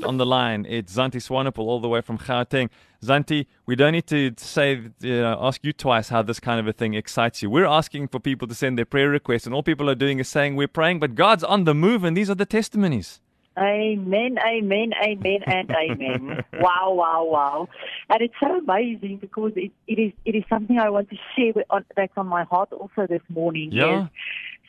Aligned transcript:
on 0.05 0.17
the 0.17 0.25
line. 0.25 0.65
It's 0.67 0.95
Zanti 0.95 1.21
Swanepoel 1.21 1.67
all 1.67 1.79
the 1.79 1.87
way 1.87 2.01
from 2.01 2.17
Gauteng. 2.17 2.71
Zanti, 3.03 3.45
we 3.67 3.75
don't 3.75 3.91
need 3.91 4.07
to 4.07 4.33
say, 4.37 4.81
you 5.01 5.21
know, 5.21 5.37
ask 5.41 5.63
you 5.63 5.71
twice 5.73 6.09
how 6.09 6.23
this 6.23 6.39
kind 6.39 6.59
of 6.59 6.67
a 6.67 6.73
thing 6.73 6.95
excites 6.95 7.43
you. 7.43 7.51
We're 7.51 7.67
asking 7.67 8.07
for 8.07 8.19
people 8.19 8.47
to 8.47 8.55
send 8.55 8.77
their 8.77 8.85
prayer 8.85 9.09
requests, 9.09 9.45
and 9.45 9.53
all 9.53 9.63
people 9.63 9.89
are 9.89 9.95
doing 9.95 10.19
is 10.19 10.27
saying 10.27 10.55
we're 10.55 10.67
praying, 10.67 10.99
but 10.99 11.15
God's 11.15 11.43
on 11.43 11.65
the 11.65 11.73
move, 11.73 12.03
and 12.03 12.17
these 12.17 12.29
are 12.29 12.35
the 12.35 12.45
testimonies. 12.45 13.21
Amen, 13.57 14.37
amen, 14.45 14.91
amen, 15.01 15.39
and 15.47 15.71
amen. 15.71 16.43
wow, 16.53 16.91
wow, 16.91 17.23
wow. 17.23 17.69
And 18.09 18.21
it's 18.21 18.33
so 18.41 18.57
amazing 18.57 19.17
because 19.17 19.53
it, 19.55 19.71
it 19.87 19.97
is 19.99 20.11
it 20.25 20.35
is 20.35 20.43
something 20.49 20.77
I 20.77 20.89
want 20.89 21.09
to 21.09 21.15
share 21.35 21.53
with, 21.55 21.65
on, 21.69 21.85
that's 21.95 22.11
on 22.17 22.27
my 22.27 22.43
heart 22.43 22.73
also 22.73 23.07
this 23.07 23.21
morning. 23.29 23.69
Yeah. 23.71 24.07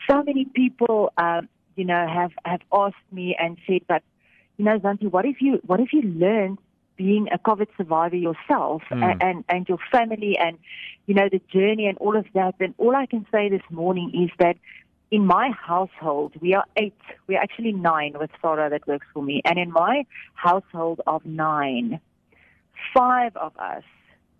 So 0.08 0.22
many 0.22 0.44
people, 0.44 1.12
um, 1.18 1.48
you 1.74 1.84
know, 1.84 2.06
have, 2.06 2.30
have 2.44 2.60
asked 2.72 2.94
me 3.10 3.36
and 3.38 3.58
said, 3.66 3.80
but, 3.88 4.02
you 4.56 4.64
know, 4.64 4.78
Zantie, 4.78 5.10
what 5.10 5.24
if 5.24 5.40
you, 5.40 5.60
what 5.66 5.80
if 5.80 5.92
you 5.92 6.02
learned 6.02 6.58
being 6.96 7.28
a 7.32 7.38
COVID 7.38 7.66
survivor 7.76 8.16
yourself 8.16 8.82
Mm. 8.90 9.02
and, 9.02 9.22
and, 9.22 9.44
and 9.48 9.68
your 9.68 9.78
family 9.90 10.38
and, 10.38 10.58
you 11.06 11.14
know, 11.14 11.28
the 11.30 11.40
journey 11.52 11.86
and 11.86 11.98
all 11.98 12.16
of 12.16 12.26
that? 12.34 12.54
And 12.60 12.74
all 12.78 12.94
I 12.94 13.06
can 13.06 13.26
say 13.32 13.48
this 13.48 13.62
morning 13.68 14.12
is 14.14 14.30
that 14.38 14.56
in 15.10 15.26
my 15.26 15.50
household, 15.50 16.34
we 16.40 16.54
are 16.54 16.64
eight. 16.76 16.98
We're 17.26 17.40
actually 17.40 17.72
nine 17.72 18.14
with 18.18 18.30
Sarah 18.42 18.70
that 18.70 18.86
works 18.86 19.06
for 19.12 19.22
me. 19.22 19.40
And 19.44 19.58
in 19.58 19.70
my 19.70 20.04
household 20.34 21.00
of 21.06 21.24
nine, 21.24 22.00
five 22.94 23.36
of 23.36 23.56
us 23.56 23.84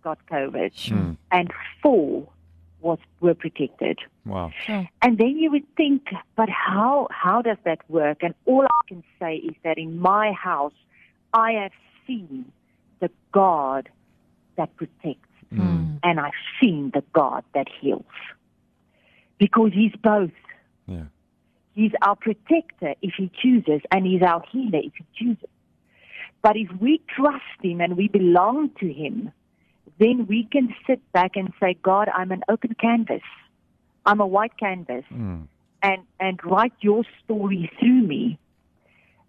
got 0.03 0.19
COVID 0.27 0.71
Hmm. 0.87 0.97
hmm. 0.97 1.11
and 1.31 1.53
four 1.81 2.27
was 2.81 2.99
were 3.21 3.33
protected. 3.33 3.99
Wow. 4.25 4.51
Hmm. 4.65 4.81
And 5.01 5.17
then 5.17 5.37
you 5.37 5.49
would 5.51 5.67
think, 5.75 6.03
but 6.35 6.49
how 6.49 7.07
how 7.11 7.41
does 7.41 7.57
that 7.63 7.79
work? 7.89 8.19
And 8.21 8.33
all 8.45 8.65
I 8.65 8.81
can 8.87 9.03
say 9.19 9.35
is 9.37 9.55
that 9.63 9.77
in 9.77 9.99
my 9.99 10.31
house, 10.33 10.77
I 11.33 11.53
have 11.53 11.71
seen 12.05 12.51
the 12.99 13.09
God 13.31 13.89
that 14.57 14.75
protects, 14.75 15.29
hmm. 15.49 15.97
and 16.03 16.19
I've 16.19 16.41
seen 16.59 16.91
the 16.93 17.03
God 17.13 17.43
that 17.53 17.67
heals, 17.79 18.05
because 19.37 19.71
He's 19.73 19.95
both. 20.01 20.31
Yeah. 20.87 21.05
He's 21.73 21.91
our 22.01 22.15
protector 22.15 22.95
if 23.01 23.13
he 23.17 23.29
chooses, 23.41 23.81
and 23.91 24.05
he's 24.05 24.21
our 24.21 24.41
healer 24.51 24.79
if 24.79 24.93
he 24.95 25.05
chooses. 25.15 25.49
But 26.41 26.55
if 26.55 26.69
we 26.79 27.01
trust 27.15 27.59
him 27.61 27.81
and 27.81 27.97
we 27.97 28.07
belong 28.07 28.71
to 28.79 28.91
him, 28.91 29.31
then 29.99 30.27
we 30.27 30.47
can 30.51 30.73
sit 30.85 31.01
back 31.11 31.35
and 31.35 31.53
say, 31.59 31.77
God, 31.81 32.09
I'm 32.13 32.31
an 32.31 32.43
open 32.49 32.75
canvas. 32.79 33.21
I'm 34.05 34.19
a 34.21 34.27
white 34.27 34.57
canvas. 34.57 35.03
Mm. 35.11 35.47
And, 35.83 36.01
and 36.19 36.39
write 36.43 36.73
your 36.81 37.03
story 37.23 37.69
through 37.79 38.01
me. 38.01 38.39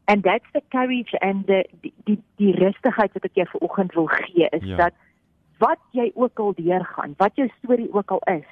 And 0.07 0.23
that's 0.23 0.45
the 0.55 0.63
courage 0.73 1.11
and 1.21 1.47
the 1.47 1.65
die 1.83 1.93
die, 2.07 2.23
die 2.41 2.53
rustigheid 2.57 3.13
wat 3.13 3.27
ek 3.29 3.35
jou 3.37 3.45
vanoggend 3.53 3.93
wil 3.93 4.07
gee 4.09 4.49
is 4.57 4.65
Ja. 4.65 4.77
dat 4.77 4.95
wat 5.61 5.83
jy 5.93 6.07
ook 6.15 6.41
al 6.41 6.55
deurgaan, 6.57 7.13
wat 7.21 7.37
jou 7.37 7.49
storie 7.59 7.93
ook 7.93 8.11
al 8.11 8.23
is, 8.25 8.49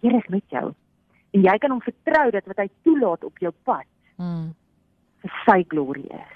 Here 0.00 0.16
is 0.16 0.26
met 0.28 0.42
jou. 0.48 0.72
En 1.36 1.42
jy 1.42 1.58
kan 1.58 1.70
hom 1.70 1.80
vertrou 1.84 2.30
dat 2.30 2.46
wat 2.46 2.56
hy 2.56 2.68
toelaat 2.82 3.24
op 3.24 3.38
jou 3.38 3.52
pad 3.64 3.86
Mm. 4.18 4.54
vir 5.22 5.30
sy 5.46 5.64
glorie 5.68 6.08
is. 6.10 6.34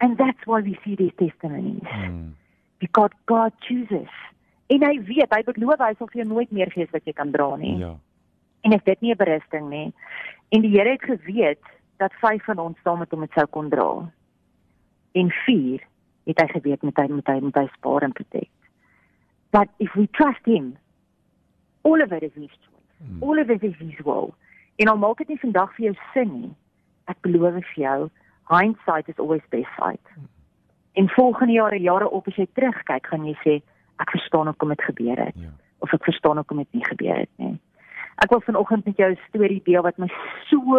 And 0.00 0.18
that's 0.18 0.44
why 0.46 0.60
we 0.60 0.78
see 0.84 0.96
these 0.96 1.14
testimonies. 1.16 1.82
Mm. 1.82 2.34
Because 2.78 3.12
God 3.26 3.52
chooses. 3.60 4.08
En 4.68 4.84
hy 4.84 4.98
weet, 5.04 5.32
hy 5.32 5.42
beloof 5.42 5.80
hy 5.80 5.94
sal 5.98 6.08
vir 6.12 6.22
jou 6.22 6.28
nooit 6.28 6.52
meer 6.52 6.70
gee 6.70 6.84
as 6.84 6.92
wat 6.92 7.04
jy 7.04 7.12
kan 7.12 7.32
dra 7.32 7.56
nie. 7.56 7.78
Ja. 7.78 7.94
En 8.64 8.72
is 8.72 8.84
dit 8.84 9.00
nie 9.00 9.12
'n 9.12 9.16
berusting 9.16 9.68
nie? 9.70 9.92
En 10.50 10.60
die 10.60 10.70
Here 10.70 10.90
het 10.90 11.02
geweet 11.02 11.64
dat 11.98 12.12
vyf 12.20 12.44
van 12.44 12.58
ons 12.58 12.78
saam 12.84 12.98
met 12.98 13.10
hom 13.10 13.20
dit 13.20 13.32
sou 13.32 13.46
kon 13.46 13.68
dra. 13.70 14.10
En 15.12 15.30
vier 15.46 15.80
het 16.26 16.40
hy 16.40 16.46
geweet 16.48 16.82
met 16.82 16.96
hy 16.96 17.06
met 17.08 17.26
hy 17.26 17.40
met 17.40 17.54
hy 17.54 17.66
spaar 17.66 18.02
en 18.02 18.12
protect. 18.12 18.50
But 19.50 19.68
if 19.78 19.94
we 19.94 20.06
trust 20.06 20.44
him, 20.44 20.76
all 21.82 22.02
of 22.02 22.12
it 22.12 22.22
is 22.22 22.34
his 22.34 22.50
choice. 23.00 23.22
All 23.22 23.38
of 23.38 23.50
it 23.50 23.62
is 23.62 24.00
will. 24.04 24.34
En 24.76 24.88
al 24.88 24.96
maak 24.96 25.18
dit 25.18 25.28
nie 25.28 25.40
vandag 25.40 25.74
vir 25.76 25.84
jou 25.84 25.94
sin 26.14 26.40
nie, 26.40 26.52
ek 27.06 27.20
beloof 27.20 27.64
vir 27.74 27.82
jou, 27.84 28.10
hindsight 28.50 29.08
is 29.08 29.18
always 29.18 29.42
best 29.50 29.70
sight. 29.78 30.06
En 30.98 31.08
volgende 31.08 31.52
jare 31.52 31.80
jare 31.80 32.10
op 32.10 32.28
as 32.28 32.36
jy 32.36 32.46
terugkyk, 32.54 33.06
gaan 33.06 33.26
jy 33.26 33.34
sê 33.44 33.62
ek 34.00 34.10
verstaan 34.10 34.46
hoekom 34.46 34.68
dit 34.68 34.82
gebeur 34.82 35.18
het 35.26 35.36
Ja. 35.36 35.50
of 35.80 35.92
ek 35.92 36.04
verstaan 36.04 36.36
hoekom 36.36 36.56
dit 36.56 36.72
nie 36.72 36.84
gebeur 36.84 37.16
het 37.16 37.30
nie. 37.36 37.58
Ek 38.20 38.30
wil 38.30 38.40
vanoggend 38.40 38.84
met 38.84 38.96
jou 38.96 39.10
'n 39.10 39.18
storie 39.28 39.62
deel 39.64 39.82
wat 39.82 39.98
my 39.98 40.08
so 40.48 40.76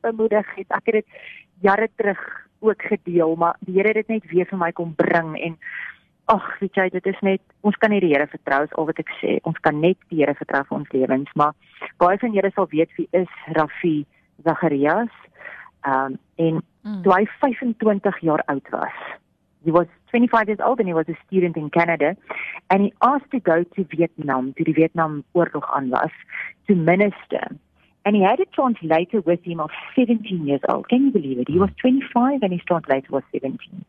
bemoedig 0.00 0.46
het. 0.54 0.66
Ek 0.70 0.86
het 0.86 0.94
dit 0.94 1.06
jare 1.60 1.88
terug 1.96 2.46
ook 2.60 2.82
gedeel, 2.82 3.36
maar 3.36 3.56
die 3.60 3.74
Here 3.74 3.88
het 3.88 4.06
dit 4.06 4.08
net 4.08 4.30
weer 4.30 4.46
vir 4.46 4.58
my 4.58 4.72
kom 4.72 4.94
bring 4.94 5.36
en 5.40 5.58
ag, 6.26 6.58
weet 6.60 6.74
jy, 6.74 6.88
dit 6.90 7.06
is 7.06 7.20
net 7.22 7.40
ons 7.62 7.76
kan 7.76 7.90
nie 7.90 8.00
die 8.00 8.12
Here 8.14 8.26
vertrou 8.26 8.62
is 8.64 8.74
al 8.78 8.86
wat 8.86 8.98
ek 8.98 9.10
sê. 9.20 9.38
Ons 9.44 9.58
kan 9.60 9.80
net 9.80 9.98
die 10.08 10.18
Here 10.22 10.34
vertrou 10.34 10.62
vir 10.68 10.78
ons 10.78 10.92
lewens, 10.92 11.30
maar 11.34 11.52
baie 11.98 12.18
van 12.18 12.32
julle 12.32 12.50
sal 12.54 12.68
weet 12.70 12.90
wie 12.96 13.08
is 13.12 13.28
Rafi 13.56 14.04
Zacharias. 14.44 15.10
Um 15.86 16.18
en 16.36 16.62
Mm. 16.82 17.02
toe 17.02 17.12
hy 17.14 17.26
25 17.38 18.16
jaar 18.26 18.42
oud 18.46 18.68
was. 18.70 18.94
He 19.64 19.70
was 19.70 19.86
25 20.10 20.48
years 20.48 20.58
old 20.60 20.80
and 20.80 20.88
he 20.88 20.94
was 20.94 21.08
a 21.08 21.14
student 21.26 21.56
in 21.56 21.70
Canada 21.70 22.16
and 22.70 22.82
he 22.82 22.92
asked 23.00 23.30
to 23.30 23.38
go 23.38 23.62
to 23.62 23.84
Vietnam, 23.88 24.52
to 24.54 24.64
die 24.64 24.72
Vietnam 24.72 25.22
oorlog 25.32 25.70
aan 25.76 25.90
was, 25.90 26.10
to 26.66 26.74
minister. 26.74 27.46
And 28.04 28.16
he 28.16 28.22
had 28.22 28.40
a 28.40 28.46
translator 28.46 29.20
with 29.20 29.44
him 29.44 29.60
of 29.60 29.70
17 29.94 30.44
years 30.44 30.60
old. 30.68 30.88
Can 30.88 31.04
you 31.04 31.12
believe 31.12 31.38
it? 31.38 31.46
He 31.48 31.60
was 31.60 31.70
25 31.80 32.42
and 32.42 32.52
his 32.52 32.64
translator 32.64 33.12
was 33.12 33.22
17. 33.30 33.84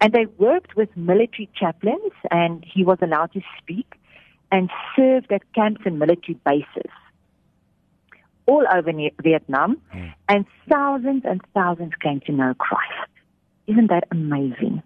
And 0.00 0.12
they 0.12 0.26
worked 0.38 0.76
with 0.76 0.88
military 0.96 1.48
chaplains 1.54 2.12
and 2.30 2.64
he 2.66 2.84
was 2.84 2.98
allowed 3.00 3.32
to 3.32 3.40
speak 3.58 3.94
and 4.52 4.70
served 4.96 5.32
at 5.32 5.42
camps 5.54 5.82
and 5.84 5.98
military 5.98 6.38
bases 6.44 6.90
all 8.46 8.64
over 8.74 8.92
Vietnam. 9.22 9.80
And 10.28 10.44
thousands 10.70 11.22
and 11.24 11.40
thousands 11.54 11.92
came 12.02 12.20
to 12.26 12.32
know 12.32 12.54
Christ. 12.54 13.10
Isn't 13.66 13.88
that 13.88 14.04
amazing? 14.10 14.82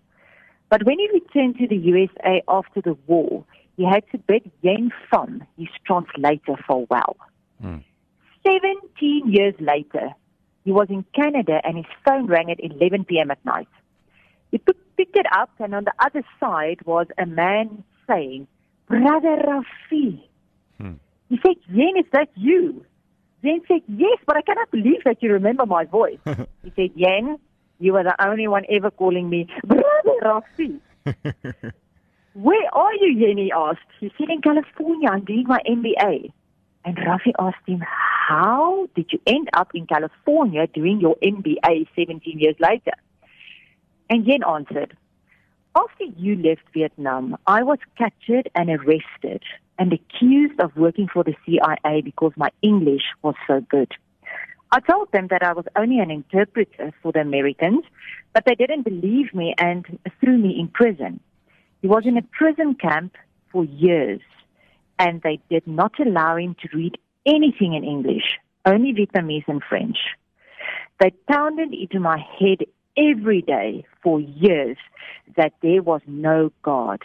But 0.70 0.84
when 0.84 0.98
he 0.98 1.08
returned 1.12 1.56
to 1.58 1.66
the 1.66 1.76
USA 1.76 2.42
after 2.46 2.80
the 2.80 2.96
war, 3.06 3.44
he 3.76 3.84
had 3.84 4.04
to 4.12 4.18
bid 4.18 4.50
Yen 4.62 4.90
Pham, 5.10 5.46
his 5.56 5.68
translator, 5.86 6.56
farewell. 6.66 7.16
Mm. 7.62 7.82
17 8.44 9.32
years 9.32 9.54
later, 9.60 10.10
he 10.64 10.72
was 10.72 10.88
in 10.90 11.04
Canada 11.14 11.60
and 11.64 11.76
his 11.76 11.86
phone 12.04 12.26
rang 12.26 12.50
at 12.50 12.58
11 12.62 13.04
p.m. 13.04 13.30
at 13.30 13.44
night. 13.44 13.68
Picked 15.12 15.26
it 15.26 15.32
up, 15.32 15.50
and 15.58 15.74
on 15.74 15.84
the 15.84 15.92
other 15.98 16.22
side 16.40 16.80
was 16.84 17.06
a 17.18 17.26
man 17.26 17.84
saying, 18.06 18.46
Brother 18.88 19.42
Ravi. 19.46 20.28
Hmm. 20.78 20.94
He 21.28 21.38
said, 21.44 21.56
Yen, 21.70 21.96
is 21.98 22.06
that 22.12 22.28
you? 22.34 22.84
Yen 23.42 23.60
said, 23.68 23.82
Yes, 23.86 24.18
but 24.26 24.36
I 24.36 24.42
cannot 24.42 24.70
believe 24.70 25.04
that 25.04 25.22
you 25.22 25.32
remember 25.32 25.66
my 25.66 25.84
voice. 25.84 26.18
he 26.26 26.72
said, 26.76 26.90
Yen, 26.94 27.38
you 27.78 27.96
are 27.96 28.04
the 28.04 28.14
only 28.22 28.48
one 28.48 28.64
ever 28.70 28.90
calling 28.90 29.30
me 29.30 29.46
Brother 29.64 29.84
Ravi. 30.22 30.80
Where 32.34 32.74
are 32.74 32.94
you, 32.94 33.26
Yen? 33.26 33.38
He 33.38 33.52
asked. 33.54 33.80
He 34.00 34.12
said, 34.18 34.28
In 34.30 34.42
California, 34.42 35.08
I'm 35.10 35.24
doing 35.24 35.44
my 35.46 35.60
MBA. 35.68 36.32
And 36.84 36.98
Ravi 36.98 37.32
asked 37.38 37.66
him, 37.66 37.82
How 38.28 38.88
did 38.94 39.12
you 39.12 39.20
end 39.26 39.48
up 39.54 39.70
in 39.74 39.86
California 39.86 40.66
doing 40.66 41.00
your 41.00 41.16
MBA 41.22 41.88
17 41.96 42.38
years 42.38 42.56
later? 42.60 42.92
And 44.10 44.26
Yen 44.26 44.42
answered, 44.42 44.96
After 45.76 46.04
you 46.04 46.36
left 46.36 46.62
Vietnam, 46.72 47.36
I 47.46 47.62
was 47.62 47.78
captured 47.96 48.50
and 48.54 48.70
arrested 48.70 49.42
and 49.78 49.92
accused 49.92 50.58
of 50.60 50.76
working 50.76 51.08
for 51.12 51.22
the 51.22 51.36
CIA 51.44 52.00
because 52.00 52.32
my 52.36 52.50
English 52.62 53.02
was 53.22 53.34
so 53.46 53.60
good. 53.60 53.92
I 54.70 54.80
told 54.80 55.12
them 55.12 55.28
that 55.28 55.42
I 55.42 55.52
was 55.52 55.64
only 55.76 55.98
an 55.98 56.10
interpreter 56.10 56.92
for 57.02 57.12
the 57.12 57.20
Americans, 57.20 57.84
but 58.34 58.44
they 58.44 58.54
didn't 58.54 58.82
believe 58.82 59.34
me 59.34 59.54
and 59.58 59.98
threw 60.20 60.36
me 60.36 60.58
in 60.58 60.68
prison. 60.68 61.20
He 61.80 61.88
was 61.88 62.04
in 62.04 62.18
a 62.18 62.22
prison 62.22 62.74
camp 62.74 63.14
for 63.50 63.64
years, 63.64 64.20
and 64.98 65.22
they 65.22 65.40
did 65.48 65.66
not 65.66 65.92
allow 66.00 66.36
him 66.36 66.54
to 66.60 66.76
read 66.76 66.98
anything 67.24 67.74
in 67.74 67.84
English, 67.84 68.38
only 68.66 68.92
Vietnamese 68.92 69.48
and 69.48 69.62
French. 69.62 69.96
They 71.00 71.12
pounded 71.30 71.72
into 71.72 72.00
my 72.00 72.18
head 72.38 72.66
every 72.98 73.42
day 73.42 73.86
for 74.02 74.20
years 74.20 74.76
that 75.36 75.52
there 75.62 75.82
was 75.82 76.00
no 76.06 76.50
God. 76.62 77.00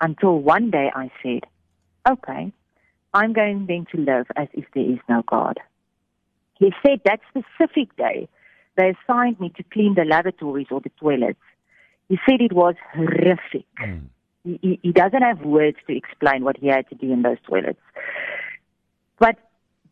Until 0.00 0.38
one 0.38 0.70
day 0.70 0.90
I 0.94 1.10
said, 1.22 1.42
okay, 2.08 2.52
I'm 3.12 3.32
going 3.32 3.66
then 3.66 3.86
to 3.92 3.98
live 4.00 4.26
as 4.36 4.48
if 4.54 4.64
there 4.74 4.90
is 4.90 4.98
no 5.08 5.22
God. 5.28 5.58
He 6.58 6.72
said 6.84 7.00
that 7.04 7.20
specific 7.28 7.94
day 7.96 8.28
they 8.76 8.94
assigned 8.94 9.38
me 9.40 9.52
to 9.56 9.62
clean 9.64 9.94
the 9.94 10.04
lavatories 10.04 10.68
or 10.70 10.80
the 10.80 10.90
toilets. 11.00 11.40
He 12.08 12.18
said 12.28 12.40
it 12.40 12.52
was 12.52 12.74
horrific. 12.94 13.66
Hmm. 13.76 14.06
He, 14.44 14.58
he, 14.62 14.80
he 14.82 14.92
doesn't 14.92 15.22
have 15.22 15.40
words 15.42 15.76
to 15.86 15.96
explain 15.96 16.44
what 16.44 16.56
he 16.56 16.68
had 16.68 16.88
to 16.88 16.94
do 16.94 17.12
in 17.12 17.22
those 17.22 17.36
toilets. 17.46 17.80
But 19.18 19.36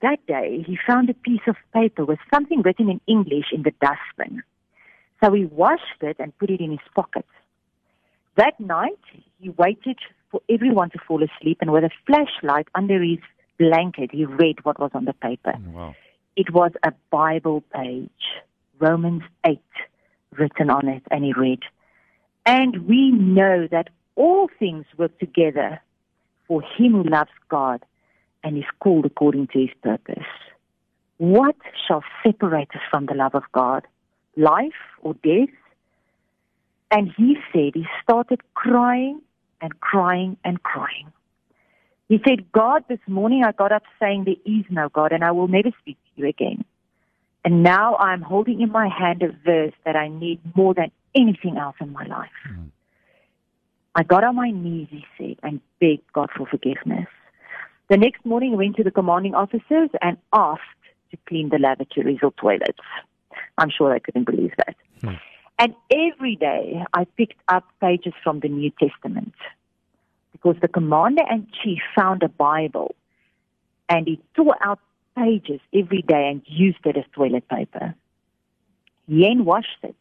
that 0.00 0.25
day, 0.26 0.64
he 0.66 0.78
found 0.86 1.10
a 1.10 1.14
piece 1.14 1.42
of 1.46 1.56
paper 1.75 2.04
with 2.04 2.19
something 2.32 2.62
written 2.62 2.88
in 2.88 3.00
English 3.06 3.46
in 3.52 3.62
the 3.62 3.72
dustbin. 3.80 4.42
So 5.22 5.32
he 5.32 5.46
washed 5.46 6.02
it 6.02 6.16
and 6.18 6.36
put 6.38 6.50
it 6.50 6.60
in 6.60 6.70
his 6.70 6.80
pocket. 6.94 7.26
That 8.36 8.58
night, 8.60 9.00
he 9.40 9.50
waited 9.50 9.98
for 10.30 10.40
everyone 10.48 10.90
to 10.90 10.98
fall 11.06 11.22
asleep, 11.22 11.58
and 11.60 11.72
with 11.72 11.84
a 11.84 11.90
flashlight 12.06 12.68
under 12.74 13.02
his 13.02 13.18
blanket, 13.58 14.10
he 14.12 14.26
read 14.26 14.64
what 14.64 14.78
was 14.78 14.90
on 14.94 15.06
the 15.06 15.12
paper. 15.14 15.54
Oh, 15.56 15.70
wow. 15.70 15.94
It 16.36 16.52
was 16.52 16.70
a 16.84 16.92
Bible 17.10 17.64
page, 17.74 18.10
Romans 18.78 19.22
8, 19.44 19.60
written 20.38 20.70
on 20.70 20.88
it, 20.88 21.02
and 21.10 21.24
he 21.24 21.32
read, 21.32 21.60
And 22.46 22.86
we 22.86 23.10
know 23.10 23.66
that 23.70 23.88
all 24.14 24.48
things 24.58 24.84
work 24.96 25.18
together 25.18 25.80
for 26.46 26.62
him 26.62 26.92
who 26.92 27.02
loves 27.04 27.30
God 27.48 27.84
and 28.44 28.56
is 28.56 28.64
called 28.80 29.04
according 29.04 29.48
to 29.48 29.58
his 29.58 29.70
purpose. 29.82 30.28
What 31.16 31.56
shall 31.86 32.04
separate 32.24 32.70
us 32.74 32.82
from 32.90 33.06
the 33.06 33.14
love 33.14 33.34
of 33.34 33.42
God? 33.52 33.86
Life 34.38 34.73
or 35.02 35.14
death? 35.14 35.55
And 36.90 37.11
he 37.17 37.37
said 37.52 37.73
he 37.75 37.87
started 38.02 38.40
crying 38.55 39.20
and 39.61 39.79
crying 39.81 40.37
and 40.44 40.62
crying. 40.62 41.12
He 42.08 42.19
said, 42.26 42.50
God, 42.52 42.85
this 42.88 43.00
morning 43.06 43.43
I 43.44 43.52
got 43.52 43.73
up 43.73 43.82
saying 44.00 44.25
there 44.25 44.35
is 44.46 44.64
no 44.70 44.88
God 44.88 45.12
and 45.12 45.23
I 45.23 45.32
will 45.32 45.49
never 45.49 45.70
speak 45.81 45.99
to 46.05 46.23
you 46.23 46.29
again. 46.29 46.64
And 47.44 47.62
now 47.62 47.96
I'm 47.96 48.23
holding 48.23 48.61
in 48.61 48.73
my 48.73 48.88
hand 48.88 49.23
a 49.23 49.32
verse 49.44 49.75
that 49.85 49.96
I 49.96 50.08
need 50.08 50.40
more 50.56 50.73
than 50.73 50.90
anything 51.14 51.58
else 51.58 51.76
in 51.81 51.93
my 51.93 52.06
life. 52.06 52.31
Mm. 52.50 52.70
I 53.94 54.02
got 54.05 54.25
on 54.25 54.37
my 54.37 54.50
knees, 54.50 54.88
he 54.90 55.05
said, 55.19 55.37
and 55.43 55.61
begged 55.81 56.12
God 56.12 56.31
for 56.37 56.46
forgiveness. 56.46 57.08
The 57.90 57.96
next 57.96 58.25
morning, 58.25 58.50
he 58.50 58.56
went 58.56 58.76
to 58.76 58.85
the 58.85 58.90
commanding 58.90 59.35
officers 59.35 59.90
and 60.00 60.19
asked 60.32 60.61
to 61.11 61.17
clean 61.26 61.49
the 61.49 61.58
lavatories 61.58 62.19
or 62.23 62.32
toilets. 62.32 62.79
I'm 63.58 63.70
sure 63.70 63.93
they 63.93 64.00
couldn't 64.00 64.25
believe 64.25 64.52
that. 64.56 64.76
Hmm. 65.02 65.14
And 65.58 65.75
every 65.90 66.37
day, 66.37 66.84
I 66.94 67.05
picked 67.05 67.40
up 67.49 67.64
pages 67.81 68.12
from 68.22 68.40
the 68.40 68.49
New 68.49 68.70
Testament 68.78 69.34
because 70.32 70.56
the 70.60 70.69
commander 70.69 71.22
and 71.28 71.46
chief 71.62 71.81
found 71.96 72.22
a 72.22 72.28
Bible 72.28 72.94
and 73.88 74.06
he 74.06 74.20
tore 74.37 74.56
out 74.62 74.78
pages 75.16 75.60
every 75.75 76.02
day 76.02 76.28
and 76.31 76.43
used 76.46 76.78
it 76.84 76.96
as 76.96 77.05
toilet 77.12 77.49
paper. 77.49 77.94
Yen 79.08 79.44
washed 79.44 79.82
it 79.82 79.96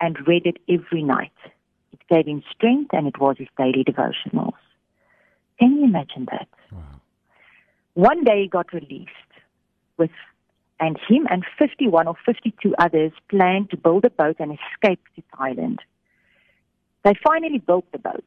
and 0.00 0.16
read 0.28 0.46
it 0.46 0.58
every 0.68 1.02
night. 1.02 1.32
It 1.92 1.98
gave 2.08 2.26
him 2.26 2.44
strength 2.54 2.90
and 2.92 3.08
it 3.08 3.18
was 3.18 3.36
his 3.38 3.48
daily 3.58 3.84
devotionals. 3.84 4.52
Can 5.58 5.76
you 5.76 5.84
imagine 5.84 6.28
that? 6.30 6.48
Wow. 6.70 6.82
One 7.94 8.24
day 8.24 8.42
he 8.42 8.48
got 8.48 8.72
released 8.72 9.10
with 9.96 10.10
and 10.80 10.98
him 11.08 11.26
and 11.30 11.44
51 11.58 12.08
or 12.08 12.16
52 12.26 12.74
others 12.78 13.12
planned 13.28 13.70
to 13.70 13.76
build 13.76 14.04
a 14.04 14.10
boat 14.10 14.36
and 14.38 14.52
escape 14.52 15.00
to 15.16 15.22
Thailand. 15.36 15.78
They 17.04 17.12
finally 17.26 17.58
built 17.58 17.90
the 17.92 17.98
boat. 17.98 18.24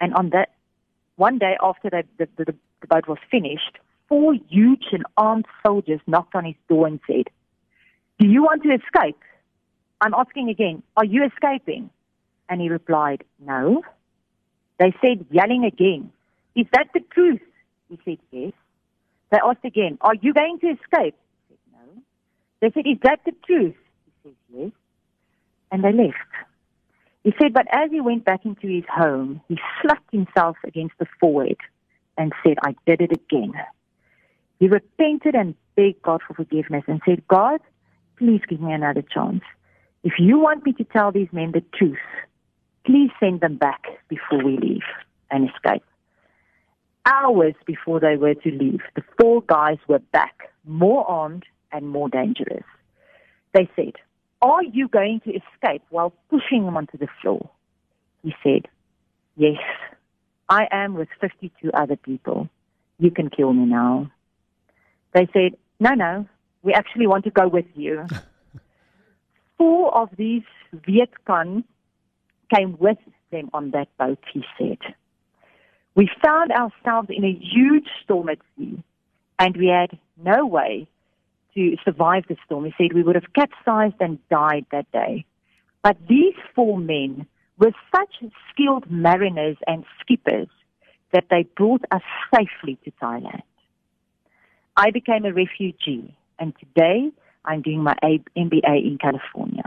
And 0.00 0.14
on 0.14 0.30
that 0.30 0.50
one 1.16 1.38
day 1.38 1.56
after 1.62 1.88
the, 1.90 2.04
the, 2.18 2.28
the, 2.36 2.54
the 2.80 2.86
boat 2.86 3.08
was 3.08 3.18
finished, 3.30 3.78
four 4.08 4.34
huge 4.48 4.84
and 4.92 5.04
armed 5.16 5.46
soldiers 5.64 6.00
knocked 6.06 6.34
on 6.34 6.44
his 6.44 6.54
door 6.68 6.86
and 6.86 7.00
said, 7.06 7.28
Do 8.18 8.28
you 8.28 8.42
want 8.42 8.62
to 8.64 8.70
escape? 8.70 9.18
I'm 10.00 10.14
asking 10.14 10.50
again, 10.50 10.82
are 10.96 11.04
you 11.04 11.24
escaping? 11.24 11.90
And 12.48 12.60
he 12.60 12.68
replied, 12.68 13.24
No. 13.40 13.82
They 14.78 14.94
said, 15.00 15.24
yelling 15.30 15.64
again, 15.64 16.12
Is 16.54 16.66
that 16.72 16.88
the 16.92 17.00
truth? 17.12 17.40
He 17.88 17.98
said, 18.04 18.18
Yes. 18.30 18.52
They 19.30 19.38
asked 19.44 19.64
again, 19.64 19.98
Are 20.00 20.14
you 20.14 20.32
going 20.32 20.58
to 20.60 20.68
escape? 20.68 21.14
He 21.48 21.56
said, 21.56 21.58
No. 21.72 22.02
They 22.60 22.70
said, 22.72 22.86
Is 22.86 22.98
that 23.02 23.20
the 23.24 23.32
truth? 23.46 23.74
He 24.04 24.12
said, 24.22 24.34
Yes. 24.52 24.70
And 25.72 25.82
they 25.84 25.92
left. 25.92 26.16
He 27.24 27.32
said, 27.40 27.52
But 27.52 27.66
as 27.70 27.90
he 27.90 28.00
went 28.00 28.24
back 28.24 28.44
into 28.44 28.68
his 28.68 28.84
home, 28.88 29.40
he 29.48 29.58
slapped 29.82 30.12
himself 30.12 30.56
against 30.64 30.94
the 30.98 31.06
forehead 31.18 31.56
and 32.16 32.32
said, 32.44 32.56
I 32.62 32.74
did 32.86 33.00
it 33.00 33.12
again. 33.12 33.52
He 34.58 34.68
repented 34.68 35.34
and 35.34 35.54
begged 35.74 36.02
God 36.02 36.20
for 36.26 36.34
forgiveness 36.34 36.84
and 36.86 37.00
said, 37.04 37.26
God, 37.28 37.60
please 38.16 38.40
give 38.48 38.60
me 38.60 38.72
another 38.72 39.02
chance. 39.02 39.42
If 40.02 40.14
you 40.18 40.38
want 40.38 40.64
me 40.64 40.72
to 40.74 40.84
tell 40.84 41.10
these 41.12 41.28
men 41.32 41.52
the 41.52 41.64
truth, 41.76 41.98
please 42.84 43.10
send 43.18 43.40
them 43.40 43.56
back 43.56 43.82
before 44.08 44.42
we 44.42 44.56
leave 44.56 44.86
and 45.30 45.50
escape. 45.50 45.82
Hours 47.06 47.54
before 47.66 48.00
they 48.00 48.16
were 48.16 48.34
to 48.34 48.50
leave, 48.50 48.80
the 48.96 49.02
four 49.18 49.40
guys 49.42 49.78
were 49.86 50.00
back, 50.00 50.50
more 50.64 51.08
armed 51.08 51.44
and 51.70 51.88
more 51.88 52.08
dangerous. 52.08 52.64
They 53.54 53.70
said, 53.76 53.92
Are 54.42 54.64
you 54.64 54.88
going 54.88 55.20
to 55.20 55.30
escape 55.30 55.82
while 55.90 56.12
pushing 56.28 56.64
him 56.64 56.76
onto 56.76 56.98
the 56.98 57.06
floor? 57.22 57.48
He 58.24 58.34
said, 58.42 58.66
Yes, 59.36 59.60
I 60.48 60.66
am 60.72 60.94
with 60.94 61.08
52 61.20 61.70
other 61.74 61.94
people. 61.94 62.48
You 62.98 63.12
can 63.12 63.30
kill 63.30 63.52
me 63.52 63.66
now. 63.66 64.10
They 65.14 65.28
said, 65.32 65.56
No, 65.78 65.94
no, 65.94 66.26
we 66.64 66.72
actually 66.72 67.06
want 67.06 67.24
to 67.24 67.30
go 67.30 67.46
with 67.46 67.66
you. 67.74 68.04
Four 69.58 69.96
of 69.96 70.10
these 70.18 70.42
Viet 70.72 71.10
Cong 71.24 71.62
came 72.52 72.76
with 72.78 72.98
them 73.30 73.48
on 73.54 73.70
that 73.70 73.88
boat, 73.96 74.18
he 74.32 74.44
said. 74.58 74.78
We 75.96 76.10
found 76.22 76.52
ourselves 76.52 77.08
in 77.10 77.24
a 77.24 77.32
huge 77.32 77.88
storm 78.04 78.28
at 78.28 78.38
sea, 78.56 78.82
and 79.38 79.56
we 79.56 79.68
had 79.68 79.98
no 80.22 80.46
way 80.46 80.86
to 81.54 81.76
survive 81.84 82.24
the 82.28 82.36
storm. 82.44 82.66
He 82.66 82.74
said 82.76 82.92
we 82.94 83.02
would 83.02 83.14
have 83.14 83.32
capsized 83.34 83.96
and 83.98 84.18
died 84.28 84.66
that 84.72 84.92
day. 84.92 85.24
But 85.82 85.96
these 86.06 86.34
four 86.54 86.78
men 86.78 87.26
were 87.58 87.72
such 87.94 88.30
skilled 88.50 88.90
mariners 88.90 89.56
and 89.66 89.84
skippers 90.00 90.48
that 91.12 91.24
they 91.30 91.44
brought 91.56 91.84
us 91.90 92.02
safely 92.34 92.78
to 92.84 92.90
Thailand. 93.02 93.42
I 94.76 94.90
became 94.90 95.24
a 95.24 95.32
refugee, 95.32 96.14
and 96.38 96.52
today 96.58 97.10
I'm 97.46 97.62
doing 97.62 97.82
my 97.82 97.94
MBA 98.02 98.86
in 98.86 98.98
California. 99.00 99.64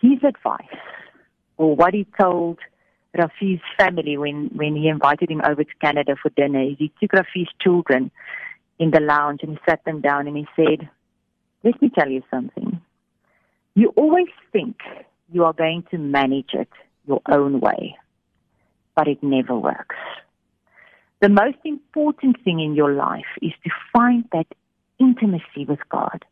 His 0.00 0.22
advice, 0.22 0.78
or 1.56 1.74
what 1.74 1.92
he 1.92 2.06
told 2.20 2.58
Ravi's 3.16 3.60
family 3.78 4.16
when, 4.16 4.50
when 4.54 4.74
he 4.74 4.88
invited 4.88 5.30
him 5.30 5.42
over 5.46 5.64
to 5.64 5.74
Canada 5.80 6.16
for 6.20 6.30
dinner, 6.30 6.62
is 6.62 6.76
he 6.78 6.92
took 7.00 7.12
Ravi's 7.12 7.48
children 7.60 8.10
in 8.78 8.90
the 8.90 9.00
lounge 9.00 9.40
and 9.42 9.52
he 9.52 9.58
sat 9.68 9.84
them 9.84 10.00
down 10.00 10.26
and 10.26 10.36
he 10.36 10.46
said, 10.56 10.88
Let 11.62 11.80
me 11.82 11.90
tell 11.90 12.08
you 12.08 12.22
something. 12.30 12.80
You 13.74 13.92
always 13.96 14.28
think 14.52 14.76
you 15.30 15.44
are 15.44 15.52
going 15.52 15.84
to 15.90 15.98
manage 15.98 16.50
it 16.52 16.68
your 17.06 17.20
own 17.28 17.60
way, 17.60 17.96
but 18.94 19.08
it 19.08 19.22
never 19.22 19.56
works. 19.56 19.96
The 21.20 21.28
most 21.28 21.58
important 21.64 22.42
thing 22.42 22.60
in 22.60 22.74
your 22.74 22.92
life 22.94 23.26
is 23.40 23.52
to 23.64 23.70
find 23.92 24.24
that 24.32 24.46
intimacy 24.98 25.64
with 25.68 25.78
God, 25.88 26.24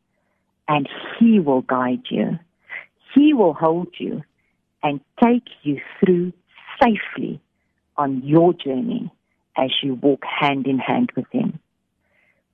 and 0.66 0.88
He 1.18 1.40
will 1.40 1.62
guide 1.62 2.02
you. 2.10 2.38
He 3.14 3.34
will 3.34 3.54
hold 3.54 3.88
you 3.98 4.22
and 4.82 5.00
take 5.22 5.48
you 5.62 5.80
through 5.98 6.32
safely 6.82 7.40
on 7.96 8.22
your 8.24 8.52
journey 8.54 9.10
as 9.56 9.70
you 9.82 9.94
walk 9.94 10.22
hand 10.24 10.66
in 10.66 10.78
hand 10.78 11.10
with 11.16 11.26
Him. 11.32 11.58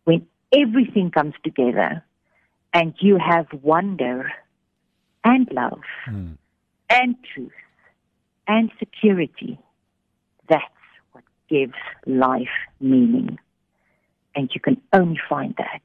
When 0.05 0.27
everything 0.53 1.11
comes 1.11 1.35
together 1.45 2.05
and 2.73 2.95
you 3.01 3.19
have 3.19 3.47
wonder 3.63 4.33
and 5.25 5.49
love 5.53 5.83
Mm. 6.09 6.37
and 6.89 7.17
truth 7.35 7.53
and 8.47 8.71
security, 8.79 9.59
that's 10.49 10.65
what 11.13 11.25
gives 11.49 11.75
life 12.07 12.57
meaning. 12.81 13.39
And 14.35 14.51
you 14.55 14.61
can 14.61 14.81
only 14.93 15.21
find 15.29 15.55
that 15.57 15.83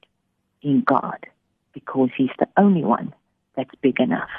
in 0.62 0.82
God 0.82 1.26
because 1.74 2.10
He's 2.16 2.36
the 2.40 2.48
only 2.58 2.84
one 2.84 3.14
that's 3.56 3.74
big 3.82 4.00
enough. 4.00 4.30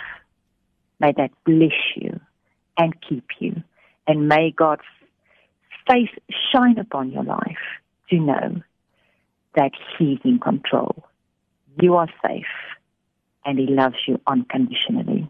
May 1.01 1.13
that 1.17 1.31
bless 1.45 1.97
you 1.97 2.21
and 2.77 2.95
keep 3.01 3.25
you. 3.41 3.63
And 4.07 4.29
may 4.29 4.51
God's 4.51 4.83
face 5.87 6.11
shine 6.53 6.79
upon 6.79 7.13
your 7.13 7.25
life 7.25 7.65
to 8.11 8.19
know 8.19 8.63
that 9.55 9.73
He's 9.99 10.19
in 10.25 10.39
control. 10.39 11.05
You 11.81 11.97
are 11.97 12.09
safe 12.27 12.47
and 13.45 13.59
He 13.59 13.67
loves 13.67 13.97
you 14.07 14.21
unconditionally. 14.27 15.29